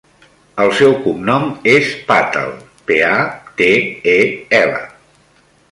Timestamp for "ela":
4.65-4.83